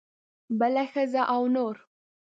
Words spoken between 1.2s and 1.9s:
او نور.